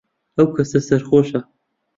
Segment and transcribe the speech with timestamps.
[0.35, 1.39] ئەو کەسە سەرخۆشە.